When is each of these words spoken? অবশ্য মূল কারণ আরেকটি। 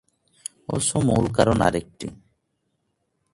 অবশ্য 0.69 0.91
মূল 0.97 1.25
কারণ 1.33 1.57
আরেকটি। 1.61 2.07